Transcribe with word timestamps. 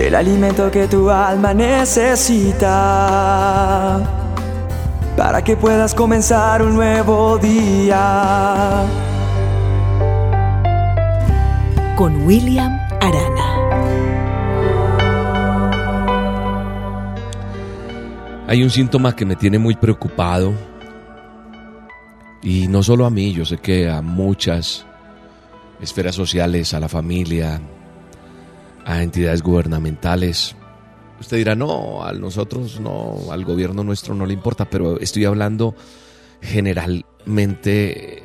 el 0.00 0.14
alimento 0.14 0.70
que 0.70 0.88
tu 0.88 1.10
alma 1.10 1.52
necesita 1.52 2.70
para 5.16 5.44
que 5.44 5.56
puedas 5.56 5.94
comenzar 5.94 6.62
un 6.62 6.74
nuevo 6.74 7.36
día. 7.36 8.86
Con 11.96 12.26
William 12.26 12.78
Arana. 13.00 13.48
Hay 18.46 18.62
un 18.62 18.70
síntoma 18.70 19.14
que 19.14 19.26
me 19.26 19.36
tiene 19.36 19.58
muy 19.58 19.74
preocupado 19.76 20.54
y 22.42 22.68
no 22.68 22.82
solo 22.82 23.04
a 23.04 23.10
mí, 23.10 23.34
yo 23.34 23.44
sé 23.44 23.58
que 23.58 23.90
a 23.90 24.00
muchas 24.00 24.86
esferas 25.82 26.14
sociales, 26.14 26.72
a 26.72 26.80
la 26.80 26.88
familia, 26.88 27.60
a 28.84 29.02
entidades 29.02 29.42
gubernamentales. 29.42 30.56
Usted 31.20 31.36
dirá, 31.36 31.54
no, 31.54 32.02
a 32.02 32.12
nosotros 32.12 32.80
no, 32.80 33.30
al 33.30 33.44
gobierno 33.44 33.84
nuestro 33.84 34.14
no 34.14 34.26
le 34.26 34.34
importa, 34.34 34.68
pero 34.68 34.98
estoy 35.00 35.24
hablando 35.24 35.74
generalmente 36.40 38.24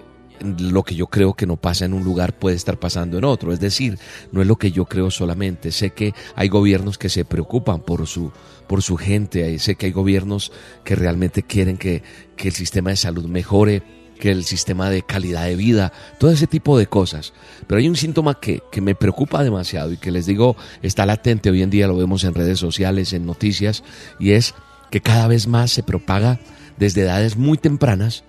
lo 0.60 0.84
que 0.84 0.96
yo 0.96 1.08
creo 1.08 1.34
que 1.34 1.46
no 1.46 1.58
pasa 1.58 1.86
en 1.86 1.94
un 1.94 2.04
lugar 2.04 2.38
puede 2.38 2.56
estar 2.56 2.80
pasando 2.80 3.18
en 3.18 3.26
otro. 3.26 3.52
Es 3.52 3.60
decir, 3.60 3.98
no 4.32 4.42
es 4.42 4.48
lo 4.48 4.58
que 4.58 4.72
yo 4.72 4.86
creo 4.86 5.12
solamente. 5.12 5.72
Sé 5.72 5.92
que 5.92 6.14
hay 6.36 6.50
gobiernos 6.50 6.98
que 6.98 7.10
se 7.10 7.26
preocupan 7.26 7.82
por 7.82 8.08
su, 8.08 8.32
por 8.68 8.82
su 8.82 8.98
gente. 8.98 9.58
Sé 9.60 9.76
que 9.76 9.88
hay 9.88 9.92
gobiernos 9.92 10.52
que 10.84 10.96
realmente 10.96 11.44
quieren 11.44 11.78
que, 11.78 12.04
que 12.36 12.50
el 12.50 12.54
sistema 12.54 12.90
de 12.90 12.98
salud 12.98 13.26
mejore 13.26 13.84
que 14.20 14.32
el 14.32 14.46
sistema 14.46 14.90
de 14.90 15.04
calidad 15.04 15.46
de 15.46 15.56
vida, 15.56 15.92
todo 16.20 16.32
ese 16.32 16.48
tipo 16.48 16.78
de 16.78 16.88
cosas. 16.88 17.34
Pero 17.68 17.80
hay 17.80 17.88
un 17.88 17.96
síntoma 17.96 18.40
que, 18.40 18.62
que, 18.72 18.82
me 18.82 18.96
preocupa 18.96 19.44
demasiado 19.44 19.92
y 19.92 19.98
que 19.98 20.12
les 20.12 20.26
digo 20.26 20.56
está 20.82 21.06
latente, 21.06 21.50
hoy 21.50 21.62
en 21.62 21.70
día 21.70 21.88
lo 21.88 21.98
vemos 21.98 22.24
en 22.24 22.34
redes 22.34 22.60
sociales, 22.60 23.14
en 23.14 23.26
noticias, 23.26 23.84
y 24.20 24.32
es 24.32 24.54
que 24.90 25.02
cada 25.02 25.28
vez 25.28 25.48
más 25.48 25.72
se 25.72 25.84
propaga 25.84 26.40
desde 26.78 27.02
edades 27.02 27.38
muy 27.38 27.58
tempranas 27.58 28.24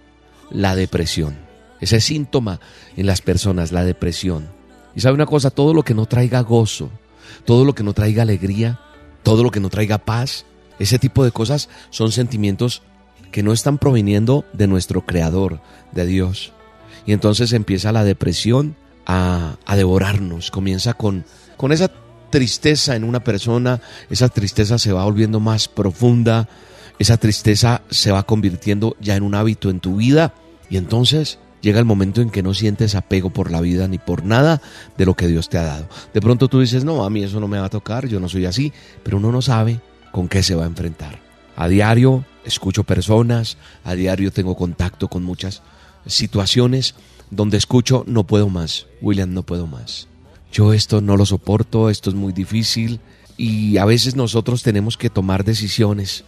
la 0.51 0.75
depresión. 0.77 1.37
Ese 1.81 2.01
síntoma 2.01 2.61
en 2.97 3.07
las 3.07 3.21
personas, 3.21 3.73
la 3.73 3.85
depresión. 3.85 4.49
Y 4.95 5.01
sabe 5.01 5.15
una 5.15 5.27
cosa, 5.27 5.51
todo 5.51 5.75
lo 5.75 5.83
que 5.83 5.95
no 5.95 6.07
traiga 6.07 6.41
gozo, 6.41 6.91
todo 7.45 7.65
lo 7.65 7.75
que 7.75 7.83
no 7.83 7.93
traiga 7.93 8.23
alegría, 8.23 8.81
todo 9.23 9.43
lo 9.43 9.51
que 9.51 9.61
no 9.61 9.69
traiga 9.69 9.99
paz, 9.99 10.47
ese 10.79 10.99
tipo 10.99 11.25
de 11.25 11.33
cosas 11.33 11.69
son 11.91 12.13
sentimientos 12.13 12.83
que 13.37 13.43
no 13.43 13.53
están 13.53 13.77
proviniendo 13.77 14.47
de 14.55 14.67
nuestro 14.67 15.05
Creador, 15.05 15.61
de 15.93 16.07
Dios. 16.07 16.55
Y 17.05 17.13
entonces 17.13 17.53
empieza 17.53 17.93
la 17.93 18.03
depresión 18.03 18.77
a, 19.07 19.59
devorarnos, 19.77 20.51
comienza 20.51 20.95
con, 20.95 21.27
con 21.59 21.71
esa 21.71 21.93
tristeza 22.31 22.97
en 22.97 23.05
una 23.05 23.23
persona, 23.23 23.83
esa 24.09 24.31
tristeza 24.31 24.79
se 24.79 24.91
va 24.91 25.05
volviendo 25.05 25.39
más 25.39 25.69
profunda, 25.69 26.49
esa 26.99 27.19
tristeza 27.19 27.83
se 27.91 28.11
va 28.11 28.23
convirtiendo 28.23 28.97
ya 29.03 29.17
en 29.17 29.23
un 29.23 29.35
hábito 29.35 29.69
en 29.69 29.81
tu 29.81 29.97
vida 29.97 30.33
y 30.71 30.79
entonces 30.79 31.39
llega 31.61 31.79
el 31.79 31.85
momento 31.85 32.23
en 32.23 32.31
que 32.31 32.43
no 32.43 32.55
sientes 32.55 32.95
apego 32.95 33.29
por 33.29 33.51
la 33.51 33.61
vida 33.61 33.87
ni 33.87 33.99
por 33.99 34.25
nada 34.25 34.63
de 34.97 35.05
lo 35.05 35.13
que 35.13 35.29
Dios 35.29 35.51
te 35.51 35.59
ha 35.59 35.63
dado. 35.63 35.91
De 36.15 36.23
pronto 36.23 36.49
tú 36.49 36.61
dices, 36.61 36.85
no, 36.85 37.05
a 37.05 37.11
mí 37.11 37.23
eso 37.23 37.39
no 37.39 37.49
me 37.49 37.59
va 37.59 37.67
a 37.67 37.69
tocar, 37.69 38.09
yo 38.09 38.19
no 38.19 38.31
soy 38.31 38.47
así, 38.47 38.73
pero 39.03 39.19
uno 39.19 39.31
no 39.31 39.43
sabe 39.43 39.83
con 40.11 40.27
qué 40.27 40.43
se 40.43 40.55
va 40.55 40.65
a 40.65 40.69
enfrentar. 40.69 41.26
A 41.57 41.69
diario 41.69 42.27
escucho 42.45 42.85
personas, 42.85 43.57
a 43.83 43.95
diario 43.95 44.31
tengo 44.31 44.57
contacto 44.57 45.09
con 45.09 45.25
muchas 45.25 45.63
situaciones 46.07 46.95
donde 47.31 47.57
escucho 47.57 48.05
no 48.07 48.25
puedo 48.25 48.51
más, 48.51 48.87
William, 49.01 49.33
no 49.33 49.43
puedo 49.43 49.67
más. 49.67 50.07
Yo 50.53 50.75
esto 50.75 51.01
no 51.01 51.17
lo 51.17 51.25
soporto, 51.25 51.89
esto 51.89 52.11
es 52.11 52.17
muy 52.17 52.35
difícil 52.35 53.01
y 53.39 53.79
a 53.79 53.87
veces 53.87 54.17
nosotros 54.17 54.63
tenemos 54.63 54.99
que 54.99 55.09
tomar 55.09 55.45
decisiones 55.45 56.25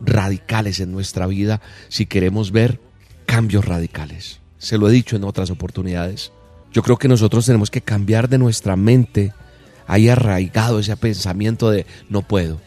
radicales 0.00 0.80
en 0.80 0.90
nuestra 0.90 1.28
vida 1.28 1.60
si 1.88 2.06
queremos 2.06 2.50
ver 2.50 2.80
cambios 3.24 3.64
radicales. 3.64 4.40
Se 4.58 4.78
lo 4.78 4.88
he 4.88 4.92
dicho 4.92 5.14
en 5.14 5.24
otras 5.24 5.50
oportunidades. 5.50 6.32
Yo 6.72 6.82
creo 6.82 6.96
que 6.96 7.08
nosotros 7.08 7.46
tenemos 7.46 7.70
que 7.70 7.82
cambiar 7.82 8.28
de 8.28 8.38
nuestra 8.38 8.74
mente 8.74 9.32
ahí 9.86 10.08
arraigado 10.08 10.80
ese 10.80 10.96
pensamiento 10.96 11.70
de 11.70 11.86
no 12.08 12.22
puedo 12.22 12.60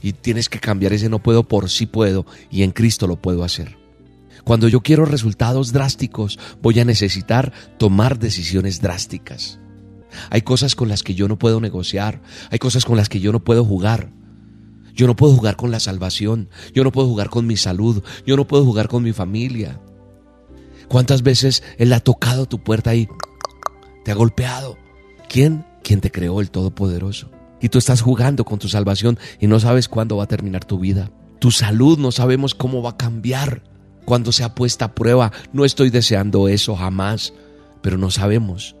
y 0.00 0.12
tienes 0.12 0.48
que 0.48 0.60
cambiar 0.60 0.92
ese 0.92 1.08
no 1.08 1.22
puedo 1.22 1.46
por 1.46 1.70
sí 1.70 1.86
puedo 1.86 2.26
y 2.50 2.62
en 2.62 2.72
Cristo 2.72 3.06
lo 3.06 3.20
puedo 3.20 3.44
hacer. 3.44 3.78
Cuando 4.44 4.68
yo 4.68 4.80
quiero 4.80 5.04
resultados 5.04 5.72
drásticos, 5.72 6.38
voy 6.62 6.80
a 6.80 6.84
necesitar 6.84 7.52
tomar 7.78 8.18
decisiones 8.18 8.80
drásticas. 8.80 9.58
Hay 10.30 10.42
cosas 10.42 10.74
con 10.74 10.88
las 10.88 11.02
que 11.02 11.14
yo 11.14 11.28
no 11.28 11.38
puedo 11.38 11.60
negociar, 11.60 12.20
hay 12.50 12.58
cosas 12.58 12.84
con 12.84 12.96
las 12.96 13.08
que 13.08 13.20
yo 13.20 13.32
no 13.32 13.44
puedo 13.44 13.64
jugar. 13.64 14.10
Yo 14.94 15.06
no 15.06 15.14
puedo 15.14 15.34
jugar 15.34 15.56
con 15.56 15.70
la 15.70 15.80
salvación, 15.80 16.48
yo 16.74 16.84
no 16.84 16.90
puedo 16.90 17.06
jugar 17.06 17.30
con 17.30 17.46
mi 17.46 17.56
salud, 17.56 18.02
yo 18.26 18.36
no 18.36 18.46
puedo 18.46 18.64
jugar 18.64 18.88
con 18.88 19.02
mi 19.02 19.12
familia. 19.12 19.80
¿Cuántas 20.88 21.22
veces 21.22 21.62
Él 21.78 21.92
ha 21.92 22.00
tocado 22.00 22.46
tu 22.46 22.58
puerta 22.62 22.94
y 22.94 23.08
te 24.04 24.10
ha 24.10 24.14
golpeado? 24.14 24.76
¿Quién? 25.28 25.64
¿Quién 25.84 26.00
te 26.00 26.10
creó 26.10 26.40
el 26.40 26.50
Todopoderoso? 26.50 27.30
Y 27.60 27.68
tú 27.68 27.78
estás 27.78 28.00
jugando 28.00 28.44
con 28.44 28.58
tu 28.58 28.68
salvación 28.68 29.18
y 29.38 29.46
no 29.46 29.60
sabes 29.60 29.88
cuándo 29.88 30.16
va 30.16 30.24
a 30.24 30.28
terminar 30.28 30.64
tu 30.64 30.78
vida. 30.78 31.10
Tu 31.38 31.50
salud 31.50 31.98
no 31.98 32.12
sabemos 32.12 32.54
cómo 32.54 32.82
va 32.82 32.90
a 32.90 32.96
cambiar 32.96 33.62
cuando 34.04 34.32
sea 34.32 34.54
puesta 34.54 34.86
a 34.86 34.94
prueba. 34.94 35.32
No 35.52 35.64
estoy 35.64 35.90
deseando 35.90 36.48
eso 36.48 36.76
jamás, 36.76 37.32
pero 37.82 37.98
no 37.98 38.10
sabemos 38.10 38.76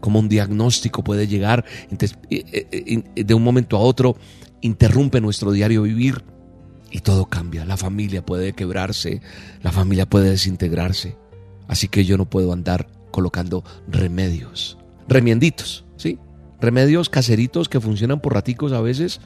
cómo 0.00 0.18
un 0.18 0.28
diagnóstico 0.28 1.04
puede 1.04 1.28
llegar 1.28 1.64
de 1.90 3.34
un 3.34 3.42
momento 3.42 3.76
a 3.76 3.80
otro, 3.80 4.16
interrumpe 4.60 5.20
nuestro 5.20 5.52
diario 5.52 5.82
vivir 5.82 6.24
y 6.90 7.00
todo 7.00 7.26
cambia. 7.26 7.64
La 7.64 7.76
familia 7.76 8.26
puede 8.26 8.52
quebrarse, 8.52 9.22
la 9.62 9.72
familia 9.72 10.06
puede 10.06 10.30
desintegrarse. 10.30 11.16
Así 11.68 11.88
que 11.88 12.04
yo 12.04 12.18
no 12.18 12.28
puedo 12.28 12.52
andar 12.52 12.88
colocando 13.10 13.64
remedios, 13.88 14.76
remienditos, 15.06 15.84
¿sí? 15.96 16.18
Remedios 16.62 17.10
caseritos 17.10 17.68
que 17.68 17.80
funcionan 17.80 18.20
por 18.20 18.34
raticos 18.34 18.72
a 18.72 18.80
veces, 18.80 19.20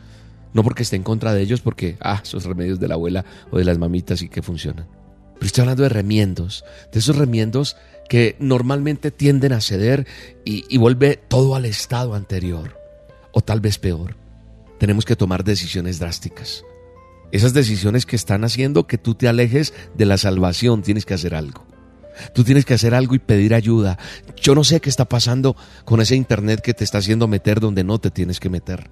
no 0.54 0.64
porque 0.64 0.82
esté 0.82 0.96
en 0.96 1.02
contra 1.02 1.34
de 1.34 1.42
ellos, 1.42 1.60
porque, 1.60 1.96
ah, 2.00 2.20
esos 2.24 2.44
remedios 2.44 2.80
de 2.80 2.88
la 2.88 2.94
abuela 2.94 3.24
o 3.50 3.58
de 3.58 3.64
las 3.64 3.78
mamitas 3.78 4.22
y 4.22 4.28
que 4.28 4.42
funcionan. 4.42 4.88
Pero 5.34 5.46
estoy 5.46 5.62
hablando 5.62 5.82
de 5.82 5.90
remiendos, 5.90 6.64
de 6.92 6.98
esos 6.98 7.16
remiendos 7.16 7.76
que 8.08 8.36
normalmente 8.40 9.10
tienden 9.10 9.52
a 9.52 9.60
ceder 9.60 10.06
y, 10.44 10.64
y 10.68 10.78
vuelve 10.78 11.20
todo 11.28 11.54
al 11.54 11.66
estado 11.66 12.14
anterior, 12.14 12.80
o 13.32 13.42
tal 13.42 13.60
vez 13.60 13.78
peor. 13.78 14.16
Tenemos 14.78 15.04
que 15.04 15.16
tomar 15.16 15.44
decisiones 15.44 15.98
drásticas. 15.98 16.64
Esas 17.32 17.52
decisiones 17.52 18.06
que 18.06 18.16
están 18.16 18.44
haciendo 18.44 18.86
que 18.86 18.98
tú 18.98 19.14
te 19.14 19.28
alejes 19.28 19.74
de 19.94 20.06
la 20.06 20.16
salvación, 20.16 20.82
tienes 20.82 21.04
que 21.04 21.14
hacer 21.14 21.34
algo. 21.34 21.66
Tú 22.34 22.44
tienes 22.44 22.64
que 22.64 22.74
hacer 22.74 22.94
algo 22.94 23.14
y 23.14 23.18
pedir 23.18 23.54
ayuda. 23.54 23.98
Yo 24.40 24.54
no 24.54 24.64
sé 24.64 24.80
qué 24.80 24.88
está 24.88 25.06
pasando 25.06 25.56
con 25.84 26.00
ese 26.00 26.16
internet 26.16 26.60
que 26.60 26.74
te 26.74 26.84
está 26.84 26.98
haciendo 26.98 27.28
meter 27.28 27.60
donde 27.60 27.84
no 27.84 27.98
te 27.98 28.10
tienes 28.10 28.40
que 28.40 28.50
meter. 28.50 28.90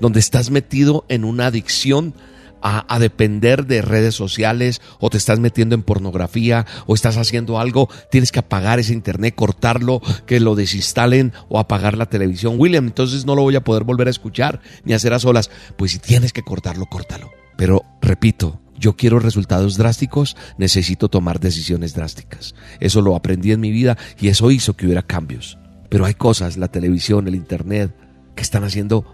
Donde 0.00 0.20
estás 0.20 0.50
metido 0.50 1.04
en 1.08 1.24
una 1.24 1.46
adicción 1.46 2.14
a, 2.62 2.98
depender 2.98 3.66
de 3.66 3.82
redes 3.82 4.14
sociales 4.14 4.80
o 4.98 5.10
te 5.10 5.16
estás 5.16 5.38
metiendo 5.38 5.74
en 5.74 5.82
pornografía 5.82 6.66
o 6.86 6.94
estás 6.94 7.16
haciendo 7.16 7.58
algo, 7.58 7.88
tienes 8.10 8.32
que 8.32 8.40
apagar 8.40 8.78
ese 8.78 8.92
internet, 8.92 9.34
cortarlo, 9.34 10.00
que 10.26 10.40
lo 10.40 10.54
desinstalen 10.54 11.32
o 11.48 11.58
apagar 11.58 11.96
la 11.96 12.06
televisión. 12.06 12.56
William, 12.58 12.86
entonces 12.86 13.26
no 13.26 13.34
lo 13.34 13.42
voy 13.42 13.56
a 13.56 13.64
poder 13.64 13.84
volver 13.84 14.08
a 14.08 14.10
escuchar 14.10 14.60
ni 14.84 14.92
hacer 14.92 15.12
a 15.12 15.18
solas. 15.18 15.50
Pues 15.76 15.92
si 15.92 15.98
tienes 15.98 16.32
que 16.32 16.42
cortarlo, 16.42 16.86
córtalo. 16.86 17.30
Pero 17.56 17.84
repito, 18.08 18.60
yo 18.78 18.96
quiero 18.96 19.20
resultados 19.20 19.76
drásticos, 19.76 20.36
necesito 20.56 21.08
tomar 21.08 21.40
decisiones 21.40 21.94
drásticas. 21.94 22.54
Eso 22.80 23.02
lo 23.02 23.14
aprendí 23.14 23.52
en 23.52 23.60
mi 23.60 23.70
vida 23.70 23.96
y 24.18 24.28
eso 24.28 24.50
hizo 24.50 24.74
que 24.74 24.86
hubiera 24.86 25.02
cambios. 25.02 25.58
Pero 25.88 26.04
hay 26.04 26.14
cosas, 26.14 26.56
la 26.56 26.68
televisión, 26.68 27.28
el 27.28 27.34
Internet, 27.34 27.94
que 28.34 28.42
están 28.42 28.64
haciendo 28.64 29.04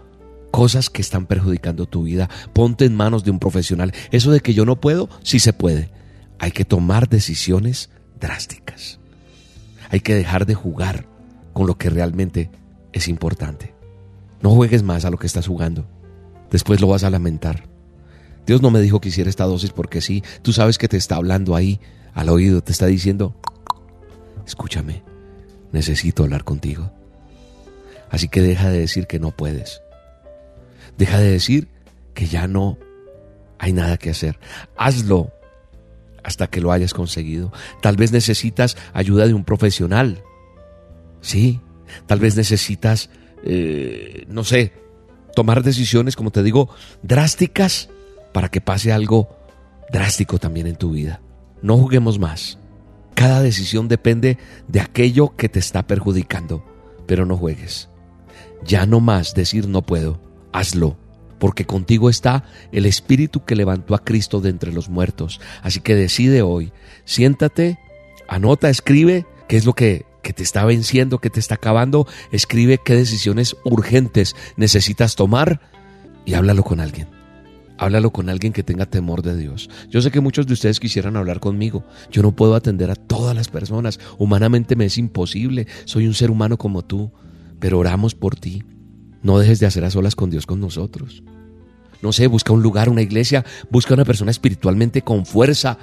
cosas 0.51 0.89
que 0.89 1.01
están 1.01 1.25
perjudicando 1.25 1.85
tu 1.85 2.03
vida. 2.03 2.29
Ponte 2.53 2.85
en 2.85 2.95
manos 2.95 3.23
de 3.23 3.31
un 3.31 3.39
profesional. 3.39 3.93
Eso 4.11 4.31
de 4.31 4.39
que 4.39 4.53
yo 4.53 4.65
no 4.65 4.79
puedo, 4.79 5.09
sí 5.21 5.39
se 5.39 5.51
puede. 5.51 5.91
Hay 6.39 6.51
que 6.51 6.65
tomar 6.65 7.09
decisiones 7.09 7.89
drásticas. 8.19 8.99
Hay 9.89 9.99
que 9.99 10.15
dejar 10.15 10.45
de 10.45 10.55
jugar 10.55 11.07
con 11.53 11.67
lo 11.67 11.77
que 11.77 11.89
realmente 11.89 12.51
es 12.93 13.07
importante. 13.07 13.73
No 14.41 14.51
juegues 14.51 14.83
más 14.83 15.05
a 15.05 15.09
lo 15.09 15.17
que 15.17 15.27
estás 15.27 15.47
jugando. 15.47 15.87
Después 16.51 16.79
lo 16.79 16.87
vas 16.87 17.03
a 17.03 17.09
lamentar. 17.09 17.74
Dios 18.45 18.61
no 18.61 18.71
me 18.71 18.79
dijo 18.79 19.01
que 19.01 19.09
hiciera 19.09 19.29
esta 19.29 19.45
dosis 19.45 19.71
porque 19.71 20.01
sí, 20.01 20.23
tú 20.41 20.53
sabes 20.53 20.77
que 20.77 20.87
te 20.87 20.97
está 20.97 21.15
hablando 21.15 21.55
ahí 21.55 21.79
al 22.13 22.29
oído, 22.29 22.61
te 22.61 22.71
está 22.71 22.85
diciendo, 22.85 23.35
escúchame, 24.45 25.03
necesito 25.71 26.23
hablar 26.23 26.43
contigo. 26.43 26.91
Así 28.09 28.29
que 28.29 28.41
deja 28.41 28.69
de 28.69 28.79
decir 28.79 29.07
que 29.07 29.19
no 29.19 29.31
puedes. 29.31 29.81
Deja 30.97 31.19
de 31.19 31.31
decir 31.31 31.67
que 32.13 32.27
ya 32.27 32.47
no 32.47 32.77
hay 33.59 33.73
nada 33.73 33.97
que 33.97 34.11
hacer. 34.11 34.39
Hazlo 34.77 35.31
hasta 36.23 36.47
que 36.47 36.61
lo 36.61 36.71
hayas 36.71 36.93
conseguido. 36.93 37.51
Tal 37.81 37.97
vez 37.97 38.11
necesitas 38.11 38.77
ayuda 38.93 39.27
de 39.27 39.33
un 39.33 39.43
profesional. 39.43 40.23
Sí, 41.21 41.59
tal 42.07 42.19
vez 42.19 42.35
necesitas, 42.35 43.09
eh, 43.43 44.25
no 44.27 44.43
sé, 44.43 44.73
tomar 45.35 45.63
decisiones, 45.63 46.15
como 46.15 46.31
te 46.31 46.41
digo, 46.41 46.69
drásticas 47.03 47.89
para 48.35 48.49
que 48.49 48.59
pase 48.59 48.91
algo 48.91 49.29
drástico 49.89 50.39
también 50.39 50.67
en 50.67 50.75
tu 50.75 50.91
vida. 50.91 51.21
No 51.61 51.77
juguemos 51.77 52.19
más. 52.19 52.59
Cada 53.13 53.41
decisión 53.41 53.87
depende 53.87 54.37
de 54.67 54.81
aquello 54.81 55.37
que 55.37 55.47
te 55.47 55.59
está 55.59 55.87
perjudicando, 55.87 56.61
pero 57.07 57.25
no 57.25 57.37
juegues. 57.37 57.87
Ya 58.65 58.85
no 58.85 58.99
más 58.99 59.35
decir 59.35 59.69
no 59.69 59.83
puedo, 59.83 60.19
hazlo, 60.51 60.97
porque 61.39 61.63
contigo 61.63 62.09
está 62.09 62.43
el 62.73 62.85
Espíritu 62.85 63.45
que 63.45 63.55
levantó 63.55 63.95
a 63.95 64.03
Cristo 64.03 64.41
de 64.41 64.49
entre 64.49 64.73
los 64.73 64.89
muertos. 64.89 65.39
Así 65.63 65.79
que 65.79 65.95
decide 65.95 66.41
hoy, 66.41 66.73
siéntate, 67.05 67.79
anota, 68.27 68.69
escribe 68.69 69.25
qué 69.47 69.55
es 69.55 69.63
lo 69.63 69.71
que, 69.71 70.05
que 70.21 70.33
te 70.33 70.43
está 70.43 70.65
venciendo, 70.65 71.19
que 71.19 71.29
te 71.29 71.39
está 71.39 71.55
acabando, 71.55 72.05
escribe 72.33 72.81
qué 72.83 72.95
decisiones 72.95 73.55
urgentes 73.63 74.35
necesitas 74.57 75.15
tomar 75.15 75.61
y 76.25 76.33
háblalo 76.33 76.65
con 76.65 76.81
alguien. 76.81 77.14
Háblalo 77.77 78.11
con 78.11 78.29
alguien 78.29 78.53
que 78.53 78.63
tenga 78.63 78.85
temor 78.85 79.21
de 79.21 79.35
Dios. 79.35 79.69
Yo 79.89 80.01
sé 80.01 80.09
que 80.09 80.21
muchos 80.21 80.47
de 80.47 80.53
ustedes 80.53 80.79
quisieran 80.79 81.17
hablar 81.17 81.39
conmigo. 81.41 81.83
Yo 82.09 82.21
no 82.21 82.33
puedo 82.33 82.55
atender 82.55 82.89
a 82.89 82.95
todas 82.95 83.35
las 83.35 83.49
personas. 83.49 83.99
Humanamente 84.17 84.75
me 84.75 84.85
es 84.85 84.97
imposible. 84.97 85.67
Soy 85.83 86.07
un 86.07 86.13
ser 86.13 86.31
humano 86.31 86.57
como 86.57 86.83
tú. 86.83 87.11
Pero 87.59 87.79
oramos 87.79 88.15
por 88.15 88.35
ti. 88.37 88.63
No 89.23 89.39
dejes 89.39 89.59
de 89.59 89.65
hacer 89.65 89.83
a 89.83 89.91
solas 89.91 90.15
con 90.15 90.29
Dios 90.29 90.45
con 90.45 90.61
nosotros. 90.61 91.23
No 92.01 92.13
sé, 92.13 92.27
busca 92.27 92.53
un 92.53 92.61
lugar, 92.61 92.89
una 92.89 93.01
iglesia, 93.01 93.43
busca 93.69 93.93
una 93.93 94.05
persona 94.05 94.31
espiritualmente 94.31 95.01
con 95.01 95.25
fuerza. 95.25 95.77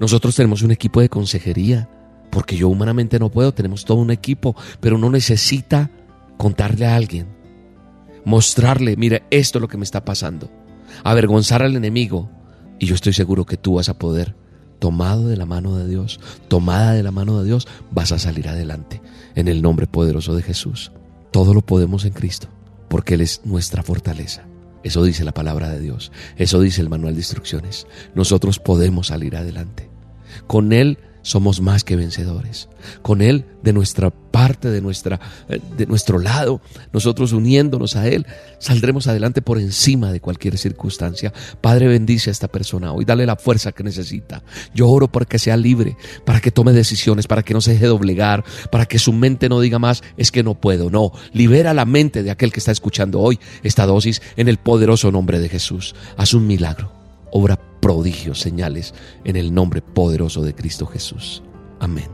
Nosotros 0.00 0.34
tenemos 0.34 0.62
un 0.62 0.70
equipo 0.70 1.00
de 1.00 1.08
consejería, 1.08 1.88
porque 2.30 2.56
yo 2.56 2.68
humanamente 2.68 3.18
no 3.18 3.30
puedo, 3.30 3.52
tenemos 3.52 3.84
todo 3.84 3.98
un 3.98 4.10
equipo, 4.10 4.56
pero 4.80 4.96
uno 4.96 5.10
necesita 5.10 5.90
contarle 6.38 6.86
a 6.86 6.96
alguien, 6.96 7.26
mostrarle, 8.24 8.96
mire, 8.96 9.24
esto 9.30 9.58
es 9.58 9.60
lo 9.60 9.68
que 9.68 9.76
me 9.76 9.84
está 9.84 10.04
pasando 10.04 10.50
avergonzar 11.04 11.62
al 11.62 11.76
enemigo. 11.76 12.30
Y 12.78 12.86
yo 12.86 12.94
estoy 12.94 13.12
seguro 13.12 13.46
que 13.46 13.56
tú 13.56 13.74
vas 13.74 13.88
a 13.88 13.98
poder, 13.98 14.34
tomado 14.78 15.28
de 15.28 15.36
la 15.36 15.46
mano 15.46 15.76
de 15.76 15.86
Dios, 15.86 16.20
tomada 16.48 16.92
de 16.92 17.02
la 17.02 17.10
mano 17.10 17.38
de 17.38 17.46
Dios, 17.46 17.66
vas 17.90 18.12
a 18.12 18.18
salir 18.18 18.48
adelante 18.48 19.00
en 19.34 19.48
el 19.48 19.62
nombre 19.62 19.86
poderoso 19.86 20.34
de 20.34 20.42
Jesús. 20.42 20.92
Todo 21.30 21.54
lo 21.54 21.62
podemos 21.62 22.04
en 22.04 22.12
Cristo, 22.12 22.48
porque 22.88 23.14
Él 23.14 23.22
es 23.22 23.40
nuestra 23.44 23.82
fortaleza. 23.82 24.46
Eso 24.82 25.02
dice 25.02 25.24
la 25.24 25.34
palabra 25.34 25.70
de 25.70 25.80
Dios, 25.80 26.12
eso 26.36 26.60
dice 26.60 26.80
el 26.80 26.88
manual 26.88 27.14
de 27.14 27.20
instrucciones. 27.20 27.86
Nosotros 28.14 28.58
podemos 28.58 29.08
salir 29.08 29.36
adelante. 29.36 29.90
Con 30.46 30.72
Él 30.72 30.98
somos 31.26 31.60
más 31.60 31.82
que 31.82 31.96
vencedores. 31.96 32.68
Con 33.02 33.20
Él, 33.20 33.46
de 33.64 33.72
nuestra 33.72 34.10
parte, 34.10 34.70
de, 34.70 34.80
nuestra, 34.80 35.18
eh, 35.48 35.58
de 35.76 35.86
nuestro 35.86 36.20
lado, 36.20 36.60
nosotros 36.92 37.32
uniéndonos 37.32 37.96
a 37.96 38.06
Él, 38.06 38.26
saldremos 38.60 39.08
adelante 39.08 39.42
por 39.42 39.58
encima 39.58 40.12
de 40.12 40.20
cualquier 40.20 40.56
circunstancia. 40.56 41.32
Padre, 41.60 41.88
bendice 41.88 42.30
a 42.30 42.32
esta 42.32 42.46
persona 42.46 42.92
hoy, 42.92 43.04
dale 43.04 43.26
la 43.26 43.34
fuerza 43.34 43.72
que 43.72 43.82
necesita. 43.82 44.44
Yo 44.72 44.88
oro 44.88 45.08
para 45.08 45.26
que 45.26 45.40
sea 45.40 45.56
libre, 45.56 45.96
para 46.24 46.40
que 46.40 46.52
tome 46.52 46.72
decisiones, 46.72 47.26
para 47.26 47.42
que 47.42 47.54
no 47.54 47.60
se 47.60 47.72
deje 47.72 47.86
doblegar, 47.86 48.44
para 48.70 48.86
que 48.86 49.00
su 49.00 49.12
mente 49.12 49.48
no 49.48 49.60
diga 49.60 49.80
más, 49.80 50.04
es 50.16 50.30
que 50.30 50.44
no 50.44 50.54
puedo. 50.54 50.90
No, 50.90 51.10
libera 51.32 51.74
la 51.74 51.86
mente 51.86 52.22
de 52.22 52.30
aquel 52.30 52.52
que 52.52 52.60
está 52.60 52.70
escuchando 52.70 53.18
hoy 53.18 53.40
esta 53.64 53.84
dosis 53.84 54.22
en 54.36 54.46
el 54.46 54.58
poderoso 54.58 55.10
nombre 55.10 55.40
de 55.40 55.48
Jesús. 55.48 55.96
Haz 56.16 56.34
un 56.34 56.46
milagro, 56.46 56.92
obra 57.32 57.58
prodigios, 57.86 58.40
señales 58.40 58.94
en 59.22 59.36
el 59.36 59.54
nombre 59.54 59.80
poderoso 59.80 60.42
de 60.42 60.56
Cristo 60.56 60.86
Jesús. 60.86 61.44
Amén. 61.78 62.08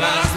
La 0.00 0.31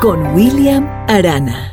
con 0.00 0.34
William 0.34 0.88
Arana. 1.06 1.72